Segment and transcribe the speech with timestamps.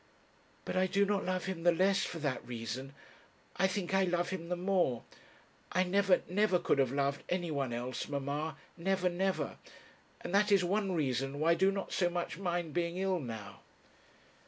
[0.65, 2.95] 'But I do not love him the less for that reason;
[3.57, 5.03] I think I love him the more.
[5.71, 9.59] I never, never, could have loved anyone else, mamma; never, never;
[10.21, 13.59] and that is one reason why I do not so much mind being ill now.'